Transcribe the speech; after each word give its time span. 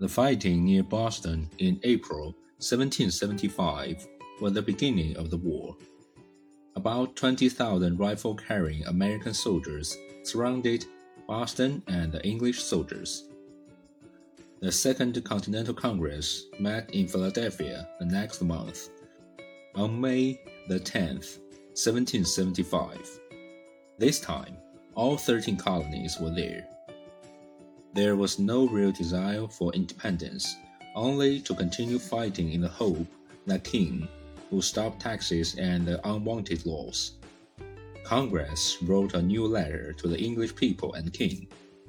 The 0.00 0.08
fighting 0.08 0.64
near 0.64 0.84
Boston 0.84 1.50
in 1.58 1.80
April 1.82 2.26
1775 2.58 4.06
was 4.40 4.52
the 4.52 4.62
beginning 4.62 5.16
of 5.16 5.28
the 5.28 5.36
war. 5.36 5.76
About 6.76 7.16
20,000 7.16 7.98
rifle 7.98 8.36
carrying 8.36 8.86
American 8.86 9.34
soldiers 9.34 9.96
surrounded 10.22 10.84
Boston 11.26 11.82
and 11.88 12.12
the 12.12 12.24
English 12.24 12.62
soldiers. 12.62 13.24
The 14.60 14.70
Second 14.70 15.24
Continental 15.24 15.74
Congress 15.74 16.44
met 16.60 16.88
in 16.94 17.08
Philadelphia 17.08 17.88
the 17.98 18.06
next 18.06 18.40
month, 18.40 18.90
on 19.74 20.00
May 20.00 20.40
the 20.68 20.78
10th, 20.78 21.38
1775. 21.74 23.20
This 23.98 24.20
time, 24.20 24.56
all 24.94 25.16
13 25.16 25.56
colonies 25.56 26.18
were 26.20 26.30
there. 26.30 26.68
There 27.94 28.16
was 28.16 28.38
no 28.38 28.68
real 28.68 28.92
desire 28.92 29.48
for 29.48 29.72
independence, 29.72 30.56
only 30.94 31.40
to 31.40 31.54
continue 31.54 31.98
fighting 31.98 32.52
in 32.52 32.60
the 32.60 32.68
hope 32.68 33.06
that 33.46 33.64
King 33.64 34.08
would 34.50 34.64
stop 34.64 34.98
taxes 34.98 35.54
and 35.56 35.86
the 35.86 36.08
unwanted 36.08 36.66
laws. 36.66 37.12
Congress 38.04 38.78
wrote 38.82 39.14
a 39.14 39.22
new 39.22 39.46
letter 39.46 39.92
to 39.94 40.08
the 40.08 40.18
English 40.18 40.54
people 40.54 40.94
and 40.94 41.12
King, 41.12 41.46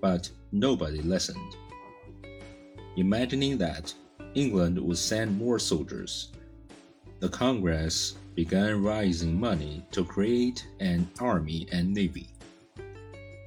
but 0.00 0.28
nobody 0.50 1.00
listened. 1.02 1.56
Imagining 2.96 3.58
that 3.58 3.94
England 4.34 4.78
would 4.78 4.98
send 4.98 5.38
more 5.38 5.58
soldiers, 5.58 6.28
the 7.20 7.28
Congress 7.28 8.16
began 8.34 8.82
raising 8.82 9.38
money 9.38 9.84
to 9.92 10.04
create 10.04 10.66
an 10.80 11.08
army 11.20 11.66
and 11.70 11.92
navy. 11.92 12.28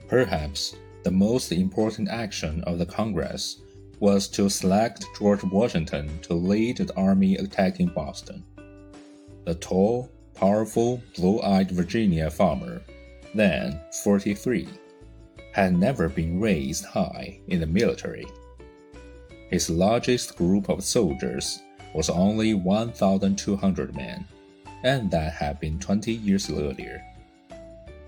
Perhaps 0.08 0.75
the 1.05 1.12
most 1.12 1.52
important 1.52 2.09
action 2.09 2.64
of 2.64 2.80
the 2.80 2.86
Congress 2.86 3.62
was 4.00 4.27
to 4.27 4.50
select 4.50 5.05
George 5.16 5.44
Washington 5.44 6.09
to 6.23 6.34
lead 6.34 6.78
the 6.78 6.95
army 6.95 7.36
attacking 7.36 7.89
Boston. 7.89 8.44
The 9.45 9.53
tall, 9.53 10.09
powerful, 10.34 11.03
blue 11.16 11.39
eyed 11.44 11.70
Virginia 11.70 12.31
farmer, 12.31 12.81
then 13.36 13.80
43, 14.03 14.67
had 15.53 15.78
never 15.78 16.09
been 16.09 16.42
raised 16.42 16.86
high 16.86 17.40
in 17.50 17.59
the 17.59 17.67
military. 17.67 18.25
His 19.52 19.69
largest 19.69 20.36
group 20.36 20.69
of 20.69 20.84
soldiers 20.84 21.62
was 21.94 22.09
only 22.09 22.56
1,200 22.56 23.95
men, 23.95 24.25
and 24.84 25.12
that 25.12 25.34
had 25.34 25.59
been 25.59 25.78
20 25.78 26.12
years 26.12 26.50
earlier. 26.50 27.00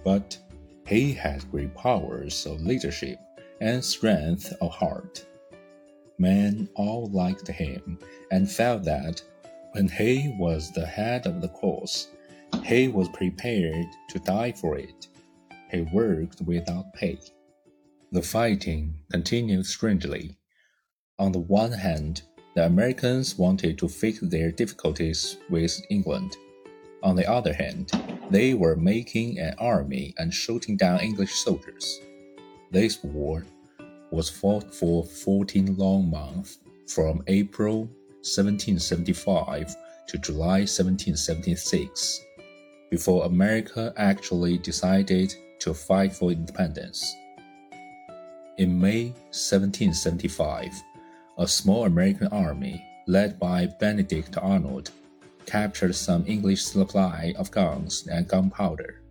But 0.03 0.39
he 0.87 1.13
had 1.13 1.49
great 1.51 1.73
powers 1.75 2.45
of 2.45 2.61
leadership 2.61 3.19
and 3.59 3.83
strength 3.83 4.53
of 4.61 4.71
heart. 4.71 5.25
Men 6.17 6.69
all 6.75 7.09
liked 7.11 7.47
him 7.47 7.99
and 8.31 8.49
felt 8.49 8.83
that 8.85 9.21
when 9.73 9.89
he 9.89 10.33
was 10.39 10.71
the 10.71 10.85
head 10.85 11.27
of 11.27 11.41
the 11.41 11.49
cause, 11.49 12.07
he 12.63 12.87
was 12.87 13.09
prepared 13.09 13.85
to 14.09 14.19
die 14.19 14.53
for 14.53 14.77
it. 14.77 15.07
He 15.69 15.81
worked 15.81 16.41
without 16.41 16.93
pay. 16.93 17.19
The 18.11 18.21
fighting 18.21 18.95
continued 19.11 19.65
strangely. 19.65 20.37
On 21.19 21.33
the 21.33 21.39
one 21.39 21.73
hand, 21.73 22.21
the 22.55 22.65
Americans 22.65 23.37
wanted 23.37 23.77
to 23.79 23.89
fix 23.89 24.19
their 24.21 24.51
difficulties 24.51 25.37
with 25.49 25.79
England. 25.89 26.37
On 27.03 27.15
the 27.15 27.29
other 27.29 27.53
hand, 27.53 27.91
they 28.29 28.53
were 28.53 28.75
making 28.75 29.39
an 29.39 29.55
army 29.57 30.13
and 30.17 30.33
shooting 30.33 30.75
down 30.75 30.99
English 30.99 31.33
soldiers. 31.33 32.01
This 32.71 33.01
war 33.03 33.45
was 34.11 34.29
fought 34.29 34.73
for 34.73 35.03
14 35.03 35.77
long 35.77 36.09
months 36.09 36.59
from 36.87 37.23
April 37.27 37.89
1775 38.21 39.75
to 40.07 40.17
July 40.17 40.59
1776 40.59 42.21
before 42.89 43.25
America 43.25 43.93
actually 43.97 44.57
decided 44.57 45.33
to 45.59 45.73
fight 45.73 46.13
for 46.13 46.31
independence. 46.31 47.15
In 48.57 48.79
May 48.79 49.07
1775, 49.31 50.71
a 51.37 51.47
small 51.47 51.85
American 51.85 52.27
army 52.27 52.83
led 53.07 53.39
by 53.39 53.67
Benedict 53.79 54.37
Arnold 54.37 54.91
captured 55.47 55.95
some 55.95 56.23
English 56.27 56.63
supply 56.63 57.33
of 57.37 57.49
guns 57.49 58.05
and 58.11 58.27
gunpowder. 58.27 59.01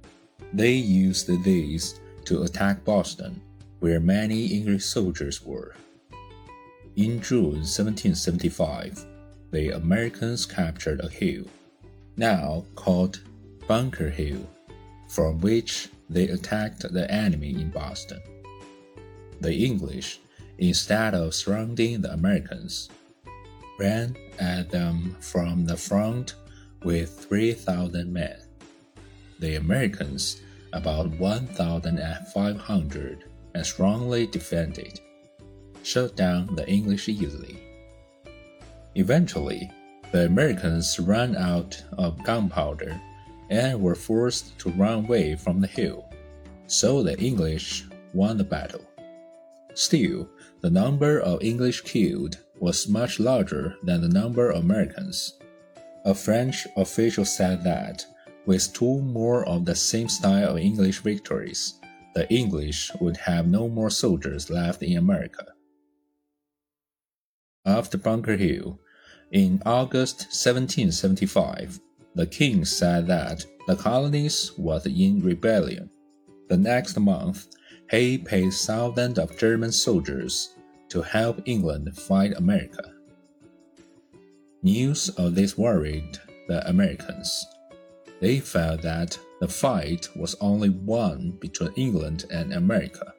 They 0.53 0.75
used 0.75 1.27
these 1.43 1.99
to 2.27 2.43
attack 2.43 2.85
Boston, 2.85 3.41
where 3.81 3.99
many 3.99 4.47
English 4.47 4.85
soldiers 4.85 5.45
were. 5.45 5.75
In 6.95 7.21
June 7.21 7.65
1775, 7.65 9.05
the 9.51 9.71
Americans 9.71 10.47
captured 10.47 11.01
a 11.01 11.09
hill, 11.09 11.45
now 12.17 12.65
called 12.75 13.21
Bunker 13.67 14.11
Hill, 14.11 14.47
from 15.09 15.41
which 15.41 15.89
they 16.09 16.29
attacked 16.29 16.83
the 16.93 17.11
enemy 17.11 17.51
in 17.51 17.71
Boston. 17.71 18.21
The 19.41 19.55
English, 19.55 20.21
instead 20.59 21.15
of 21.15 21.35
surrounding 21.35 22.01
the 22.01 22.13
Americans, 22.13 22.89
ran 23.79 24.17
at 24.39 24.71
them 24.71 25.17
from 25.21 25.65
the 25.65 25.77
front 25.77 26.35
with 26.83 27.27
3,000 27.29 28.13
men. 28.13 28.37
The 29.41 29.57
Americans, 29.57 30.41
about 30.73 31.11
1,500, 31.19 33.25
and 33.55 33.67
strongly 33.67 34.27
defended 34.27 35.01
shut 35.83 36.17
down 36.17 36.57
the 36.57 36.69
English 36.69 37.09
easily. 37.09 37.63
Eventually, 38.97 39.71
the 40.11 40.27
Americans 40.27 40.99
ran 40.99 41.37
out 41.37 41.81
of 41.97 42.23
gunpowder 42.25 43.01
and 43.51 43.81
were 43.81 43.95
forced 43.95 44.59
to 44.59 44.71
run 44.71 45.05
away 45.05 45.37
from 45.37 45.61
the 45.61 45.67
hill, 45.67 46.11
so 46.67 47.03
the 47.03 47.17
English 47.19 47.85
won 48.13 48.37
the 48.37 48.45
battle. 48.45 48.85
Still, 49.75 50.29
the 50.61 50.71
number 50.71 51.21
of 51.21 51.43
English 51.43 51.83
killed 51.83 52.39
was 52.61 52.89
much 52.89 53.21
larger 53.21 53.77
than 53.83 54.01
the 54.01 54.09
number 54.09 54.51
of 54.51 54.65
Americans. 54.65 55.35
A 56.05 56.15
French 56.15 56.67
official 56.77 57.25
said 57.25 57.65
that, 57.65 58.05
with 58.47 58.73
two 58.73 59.01
more 59.03 59.45
of 59.45 59.65
the 59.65 59.75
same 59.75 60.09
style 60.09 60.51
of 60.51 60.59
English 60.59 61.01
victories, 61.01 61.75
the 62.15 62.33
English 62.33 62.91
would 63.01 63.17
have 63.17 63.47
no 63.47 63.69
more 63.69 63.91
soldiers 63.91 64.49
left 64.51 64.83
in 64.83 64.97
America 64.97 65.47
after 67.67 67.99
Bunker 67.99 68.37
Hill. 68.37 68.79
In 69.33 69.61
August 69.67 70.21
1775, 70.31 71.81
the 72.15 72.27
king 72.27 72.65
said 72.65 73.09
that 73.09 73.45
the 73.67 73.75
colonies 73.75 74.53
was 74.57 74.87
in 74.87 75.21
rebellion. 75.21 75.91
The 76.49 76.57
next 76.57 76.97
month, 76.99 77.49
he 77.91 78.19
paid 78.19 78.53
thousands 78.53 79.19
of 79.19 79.37
German 79.37 79.73
soldiers 79.73 80.55
to 80.89 81.03
help 81.03 81.43
England 81.45 81.97
fight 81.97 82.35
America. 82.37 82.93
News 84.63 85.09
of 85.11 85.35
this 85.35 85.57
worried 85.59 86.19
the 86.49 86.69
Americans. 86.69 87.47
They 88.21 88.41
felt 88.41 88.83
that 88.83 89.19
the 89.41 89.49
fight 89.49 90.09
was 90.17 90.37
only 90.41 90.71
one 90.71 91.39
between 91.41 91.73
England 91.77 92.25
and 92.31 92.53
America. 92.53 93.13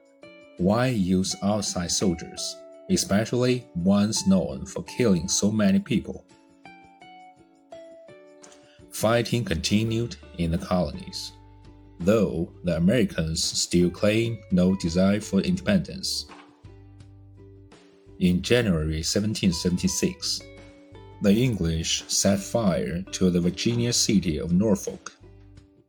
Why 0.57 0.87
use 0.87 1.35
outside 1.43 1.91
soldiers? 1.91 2.55
especially 2.89 3.65
ones 3.75 4.27
known 4.27 4.65
for 4.65 4.83
killing 4.83 5.27
so 5.27 5.51
many 5.51 5.79
people. 5.79 6.25
Fighting 8.91 9.43
continued 9.43 10.15
in 10.37 10.51
the 10.51 10.57
colonies, 10.57 11.33
though 11.99 12.51
the 12.63 12.77
Americans 12.77 13.43
still 13.43 13.89
claimed 13.89 14.39
no 14.51 14.75
desire 14.75 15.19
for 15.19 15.41
independence. 15.41 16.25
In 18.19 18.41
January 18.41 19.03
1776, 19.05 20.41
the 21.21 21.33
English 21.33 22.03
set 22.07 22.39
fire 22.39 23.03
to 23.11 23.29
the 23.29 23.39
Virginia 23.39 23.93
city 23.93 24.39
of 24.39 24.51
Norfolk. 24.51 25.13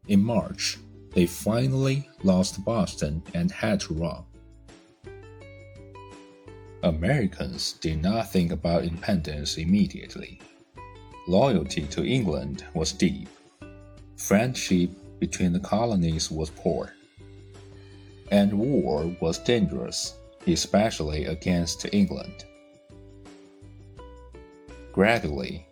In 0.09 0.23
March, 0.23 0.77
they 1.15 1.25
finally 1.25 2.07
lost 2.23 2.63
Boston 2.67 3.23
and 3.33 3.51
had 3.51 3.81
to 3.81 3.95
run. 3.95 4.25
Americans 6.83 7.73
did 7.81 8.03
not 8.03 8.31
think 8.31 8.53
about 8.53 8.85
independence 8.85 9.57
immediately. 9.57 10.39
Loyalty 11.27 11.83
to 11.89 12.05
England 12.05 12.65
was 12.75 12.93
deep. 12.93 13.29
Friendship 14.17 14.91
between 15.19 15.55
the 15.55 15.61
colonies 15.61 16.31
was 16.31 16.51
poor. 16.51 16.93
And 18.31 18.53
war 18.53 19.17
was 19.21 19.39
dangerous, 19.39 20.15
especially 20.49 21.27
against 21.27 21.87
England. 21.93 22.45
Gradually, 24.93 25.67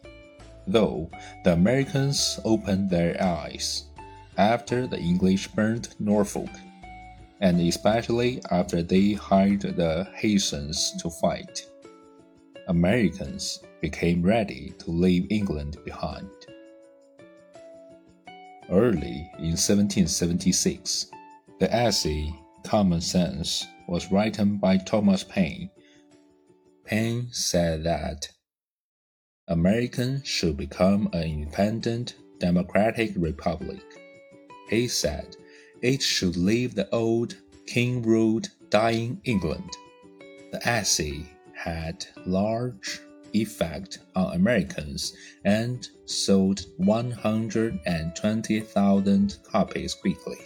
though, 0.66 1.10
the 1.44 1.52
Americans 1.52 2.38
opened 2.44 2.90
their 2.90 3.20
eyes 3.20 3.84
after 4.38 4.86
the 4.86 4.98
English 4.98 5.48
burned 5.48 5.94
Norfolk 5.98 6.50
and 7.40 7.60
especially 7.60 8.40
after 8.50 8.82
they 8.82 9.12
hired 9.12 9.60
the 9.60 10.08
Hessians 10.14 10.92
to 11.02 11.10
fight. 11.10 11.66
Americans 12.68 13.60
became 13.80 14.22
ready 14.22 14.72
to 14.78 14.90
leave 14.90 15.26
England 15.30 15.76
behind. 15.84 16.28
Early 18.70 19.30
in 19.38 19.54
1776, 19.54 21.06
the 21.60 21.72
essay 21.72 22.32
Common 22.64 23.00
Sense 23.00 23.66
was 23.88 24.10
written 24.10 24.58
by 24.58 24.76
Thomas 24.76 25.24
Paine. 25.24 25.70
Paine 26.84 27.28
said 27.30 27.84
that 27.84 28.28
America 29.48 30.20
should 30.24 30.56
become 30.56 31.08
an 31.12 31.22
independent, 31.22 32.16
democratic 32.38 33.12
republic. 33.16 33.82
He 34.68 34.88
said 34.88 35.36
it 35.82 36.02
should 36.02 36.36
leave 36.36 36.74
the 36.74 36.90
old 36.90 37.36
king 37.66 38.02
ruled, 38.02 38.48
dying 38.70 39.20
England. 39.24 39.70
The 40.52 40.66
essay 40.66 41.26
had 41.54 42.06
large 42.24 43.00
effect 43.34 43.98
on 44.14 44.34
Americans 44.34 45.14
and 45.44 45.86
sold 46.06 46.64
120,000 46.78 49.38
copies 49.44 49.94
quickly. 49.94 50.38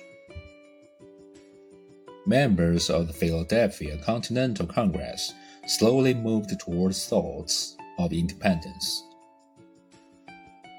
Members 2.30 2.90
of 2.90 3.08
the 3.08 3.12
Philadelphia 3.12 3.98
Continental 4.04 4.64
Congress 4.64 5.34
slowly 5.66 6.14
moved 6.14 6.56
towards 6.60 7.06
thoughts 7.06 7.76
of 7.98 8.12
independence. 8.12 9.02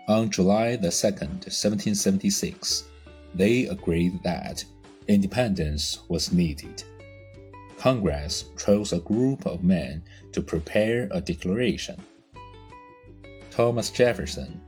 On 0.07 0.29
July 0.29 0.77
2, 0.77 0.83
1776, 0.83 2.85
they 3.35 3.65
agreed 3.65 4.23
that 4.23 4.63
independence 5.09 5.99
was 6.07 6.31
needed. 6.31 6.85
Congress 7.77 8.45
chose 8.57 8.93
a 8.93 8.99
group 8.99 9.45
of 9.45 9.61
men 9.61 10.01
to 10.31 10.41
prepare 10.41 11.09
a 11.11 11.19
declaration. 11.19 12.01
Thomas 13.49 13.89
Jefferson, 13.89 14.61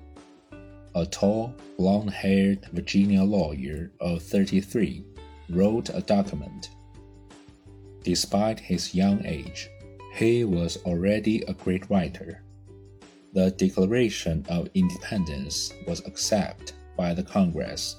a 0.96 1.06
tall, 1.06 1.56
blond 1.78 2.10
haired 2.10 2.68
Virginia 2.74 3.24
lawyer 3.24 3.90
of 4.02 4.22
33, 4.22 5.06
wrote 5.50 5.90
a 5.90 6.02
document. 6.02 6.70
Despite 8.04 8.60
his 8.60 8.94
young 8.94 9.26
age, 9.26 9.70
he 10.14 10.44
was 10.44 10.78
already 10.86 11.42
a 11.44 11.54
great 11.54 11.90
writer. 11.90 12.44
The 13.34 13.52
Declaration 13.52 14.46
of 14.50 14.70
Independence 14.74 15.74
was 15.88 16.06
accepted 16.06 16.74
by 16.96 17.14
the 17.14 17.24
Congress 17.24 17.96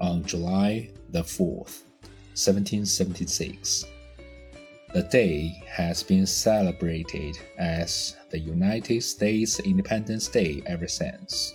on 0.00 0.24
July 0.24 0.90
the 1.10 1.22
4th, 1.22 1.84
1776. 2.34 3.86
The 4.92 5.02
day 5.04 5.60
has 5.66 6.02
been 6.02 6.26
celebrated 6.26 7.38
as 7.58 8.16
the 8.30 8.38
United 8.38 9.02
States 9.02 9.58
Independence 9.60 10.28
Day 10.28 10.62
ever 10.66 10.86
since. 10.86 11.54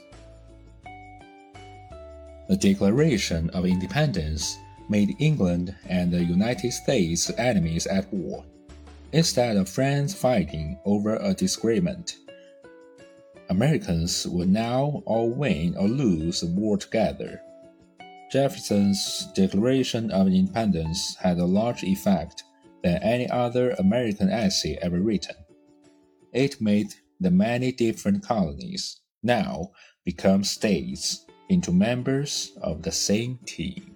The 2.49 2.57
Declaration 2.57 3.49
of 3.51 3.65
Independence 3.65 4.57
made 4.89 5.15
England 5.19 5.75
and 5.87 6.11
the 6.11 6.23
United 6.23 6.71
States 6.71 7.31
enemies 7.37 7.87
at 7.87 8.11
war, 8.13 8.43
instead 9.11 9.55
of 9.57 9.69
friends 9.69 10.13
fighting 10.13 10.79
over 10.85 11.15
a 11.17 11.33
disagreement. 11.33 12.17
Americans 13.49 14.27
would 14.27 14.49
now 14.49 15.01
all 15.05 15.29
win 15.29 15.75
or 15.77 15.87
lose 15.87 16.41
the 16.41 16.47
war 16.47 16.77
together. 16.77 17.41
Jefferson's 18.31 19.27
Declaration 19.33 20.11
of 20.11 20.27
Independence 20.27 21.15
had 21.15 21.39
a 21.39 21.45
larger 21.45 21.87
effect 21.87 22.43
than 22.83 23.01
any 23.01 23.27
other 23.29 23.71
American 23.71 24.29
essay 24.29 24.77
ever 24.81 24.99
written. 24.99 25.35
It 26.31 26.61
made 26.61 26.93
the 27.19 27.31
many 27.31 27.71
different 27.71 28.23
colonies, 28.23 29.01
now 29.23 29.71
become 30.05 30.43
states, 30.43 31.25
into 31.49 31.71
members 31.71 32.51
of 32.61 32.83
the 32.83 32.91
same 32.91 33.39
team. 33.45 33.95